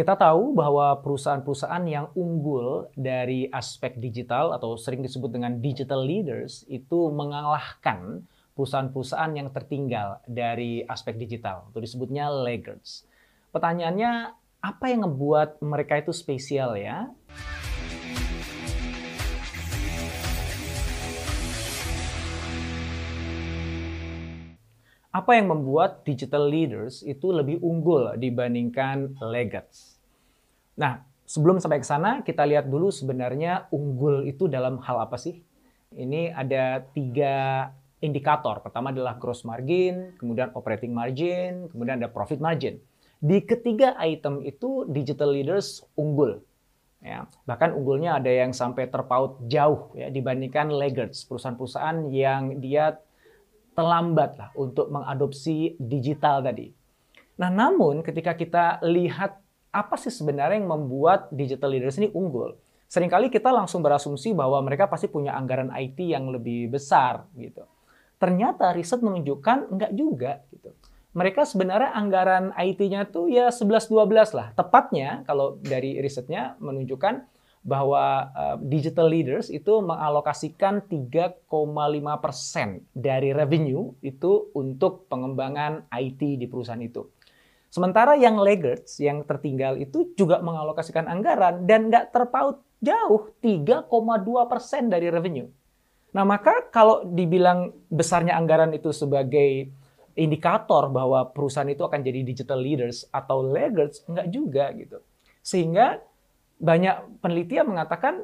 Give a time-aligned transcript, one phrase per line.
[0.00, 6.64] Kita tahu bahwa perusahaan-perusahaan yang unggul dari aspek digital atau sering disebut dengan digital leaders
[6.72, 8.24] itu mengalahkan
[8.56, 13.04] perusahaan-perusahaan yang tertinggal dari aspek digital atau disebutnya laggards.
[13.52, 14.32] Pertanyaannya,
[14.64, 17.04] apa yang membuat mereka itu spesial ya?
[25.10, 29.98] Apa yang membuat digital leaders itu lebih unggul dibandingkan laggards?
[30.78, 35.42] Nah, sebelum sampai ke sana, kita lihat dulu sebenarnya unggul itu dalam hal apa sih?
[35.90, 37.66] Ini ada tiga
[37.98, 38.62] indikator.
[38.62, 42.78] Pertama adalah gross margin, kemudian operating margin, kemudian ada profit margin.
[43.18, 46.38] Di ketiga item itu digital leaders unggul.
[47.02, 52.94] Ya, bahkan unggulnya ada yang sampai terpaut jauh ya dibandingkan laggards, perusahaan-perusahaan yang dia
[53.80, 56.68] terlambat lah untuk mengadopsi digital tadi.
[57.40, 59.40] Nah, namun ketika kita lihat
[59.72, 62.60] apa sih sebenarnya yang membuat digital leaders ini unggul?
[62.92, 67.64] Seringkali kita langsung berasumsi bahwa mereka pasti punya anggaran IT yang lebih besar gitu.
[68.20, 70.76] Ternyata riset menunjukkan enggak juga gitu.
[71.16, 74.52] Mereka sebenarnya anggaran IT-nya tuh ya 11-12 lah.
[74.52, 77.24] Tepatnya kalau dari risetnya menunjukkan
[77.60, 81.44] bahwa uh, digital leaders itu mengalokasikan 3,5
[82.24, 87.04] persen dari revenue itu untuk pengembangan IT di perusahaan itu.
[87.70, 93.86] Sementara yang laggards, yang tertinggal itu juga mengalokasikan anggaran dan nggak terpaut jauh 3,2
[94.50, 95.46] persen dari revenue.
[96.10, 99.70] Nah maka kalau dibilang besarnya anggaran itu sebagai
[100.18, 104.98] indikator bahwa perusahaan itu akan jadi digital leaders atau laggards, nggak juga gitu.
[105.38, 106.02] Sehingga
[106.60, 108.22] banyak peneliti yang mengatakan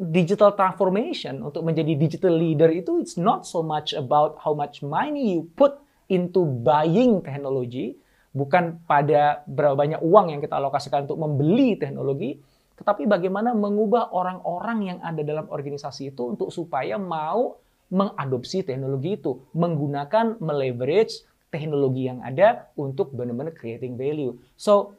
[0.00, 5.36] digital transformation untuk menjadi digital leader itu it's not so much about how much money
[5.36, 5.76] you put
[6.08, 7.94] into buying teknologi,
[8.32, 12.40] bukan pada berapa banyak uang yang kita alokasikan untuk membeli teknologi,
[12.80, 17.60] tetapi bagaimana mengubah orang-orang yang ada dalam organisasi itu untuk supaya mau
[17.92, 24.32] mengadopsi teknologi itu, menggunakan meleverage teknologi yang ada untuk benar-benar creating value.
[24.56, 24.96] So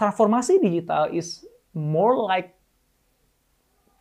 [0.00, 2.56] transformasi digital is more like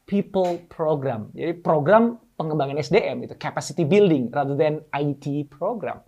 [0.08, 1.32] people program.
[1.32, 6.04] Jadi program pengembangan SDM itu capacity building rather than IT program.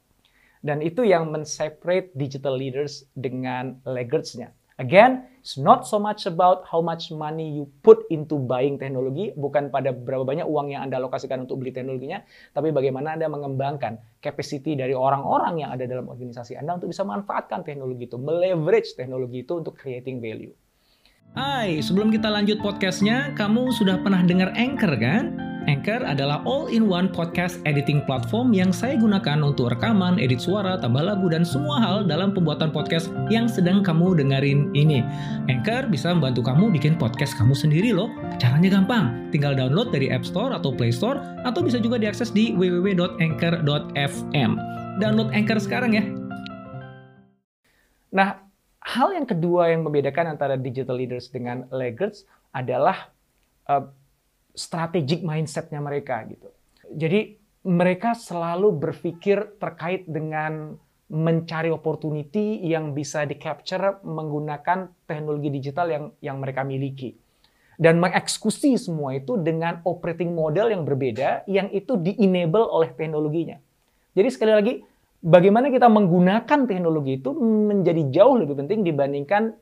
[0.64, 4.56] Dan itu yang men-separate digital leaders dengan laggards-nya.
[4.82, 9.70] Again, it's not so much about how much money you put into buying teknologi, bukan
[9.70, 12.26] pada berapa banyak uang yang Anda alokasikan untuk beli teknologinya,
[12.58, 17.62] tapi bagaimana Anda mengembangkan capacity dari orang-orang yang ada dalam organisasi Anda untuk bisa memanfaatkan
[17.62, 20.56] teknologi itu, meleverage teknologi itu untuk creating value.
[21.32, 25.40] Hai, sebelum kita lanjut podcastnya, kamu sudah pernah dengar Anchor kan?
[25.72, 31.32] Anchor adalah all-in-one podcast editing platform yang saya gunakan untuk rekaman, edit suara, tambah lagu,
[31.32, 35.00] dan semua hal dalam pembuatan podcast yang sedang kamu dengerin ini.
[35.48, 38.12] Anchor bisa membantu kamu bikin podcast kamu sendiri loh.
[38.44, 42.52] Caranya gampang, tinggal download dari App Store atau Play Store, atau bisa juga diakses di
[42.52, 44.52] www.anchor.fm.
[45.00, 46.04] Download Anchor sekarang ya.
[48.14, 48.43] Nah,
[48.84, 53.10] hal yang kedua yang membedakan antara digital leaders dengan laggards adalah
[53.68, 53.88] uh,
[54.54, 56.52] strategic mindsetnya mereka gitu.
[56.94, 60.76] Jadi mereka selalu berpikir terkait dengan
[61.08, 67.16] mencari opportunity yang bisa di capture menggunakan teknologi digital yang yang mereka miliki
[67.78, 73.58] dan mengeksekusi semua itu dengan operating model yang berbeda yang itu di enable oleh teknologinya.
[74.14, 74.74] Jadi sekali lagi
[75.24, 79.56] bagaimana kita menggunakan teknologi itu menjadi jauh lebih penting dibandingkan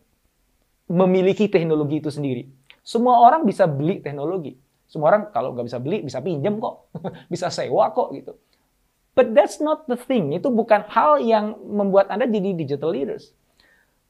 [0.90, 2.50] memiliki teknologi itu sendiri.
[2.82, 4.58] Semua orang bisa beli teknologi.
[4.90, 6.92] Semua orang kalau nggak bisa beli bisa pinjam kok,
[7.34, 8.34] bisa sewa kok gitu.
[9.14, 10.34] But that's not the thing.
[10.36, 13.32] Itu bukan hal yang membuat Anda jadi digital leaders.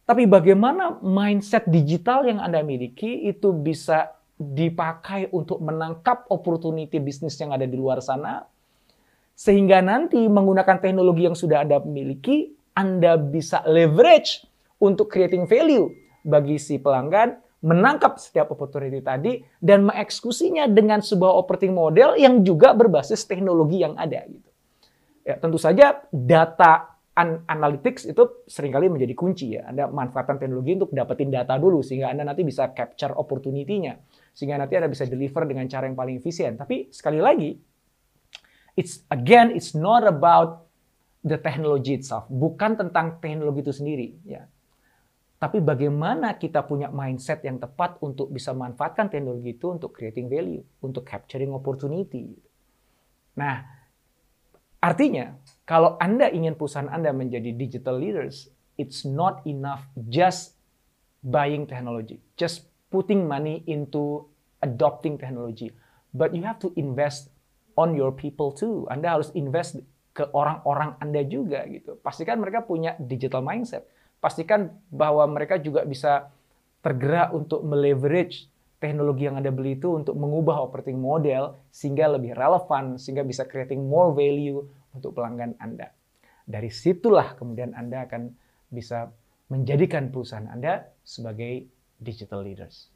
[0.05, 7.53] Tapi bagaimana mindset digital yang Anda miliki itu bisa dipakai untuk menangkap opportunity bisnis yang
[7.53, 8.41] ada di luar sana,
[9.35, 14.45] sehingga nanti menggunakan teknologi yang sudah Anda miliki, Anda bisa leverage
[14.81, 15.89] untuk creating value
[16.25, 22.73] bagi si pelanggan, menangkap setiap opportunity tadi, dan mengeksekusinya dengan sebuah operating model yang juga
[22.73, 24.25] berbasis teknologi yang ada.
[24.25, 24.49] Gitu.
[25.21, 29.69] Ya, tentu saja data an analytics itu sering kali menjadi kunci ya.
[29.69, 33.99] Anda manfaatkan teknologi untuk dapetin data dulu sehingga Anda nanti bisa capture opportunity-nya.
[34.33, 36.55] Sehingga nanti Anda bisa deliver dengan cara yang paling efisien.
[36.57, 37.53] Tapi sekali lagi,
[38.81, 40.65] it's again it's not about
[41.21, 44.49] the technology itself, bukan tentang teknologi itu sendiri ya.
[45.37, 50.61] Tapi bagaimana kita punya mindset yang tepat untuk bisa manfaatkan teknologi itu untuk creating value,
[50.85, 52.37] untuk capturing opportunity.
[53.37, 53.65] Nah,
[54.77, 55.33] artinya
[55.65, 60.57] kalau Anda ingin perusahaan Anda menjadi digital leaders, it's not enough just
[61.25, 64.29] buying technology, just putting money into
[64.61, 65.73] adopting technology,
[66.13, 67.33] but you have to invest
[67.77, 68.88] on your people too.
[68.91, 69.79] Anda harus invest
[70.12, 71.95] ke orang-orang Anda juga gitu.
[72.03, 73.88] Pastikan mereka punya digital mindset
[74.21, 76.29] pastikan bahwa mereka juga bisa
[76.85, 78.47] tergerak untuk meleverage
[78.77, 83.81] teknologi yang Anda beli itu untuk mengubah operating model sehingga lebih relevan, sehingga bisa creating
[83.81, 84.62] more value
[84.94, 85.89] untuk pelanggan Anda.
[86.45, 88.29] Dari situlah kemudian Anda akan
[88.69, 89.09] bisa
[89.50, 91.67] menjadikan perusahaan Anda sebagai
[91.97, 92.89] digital leaders.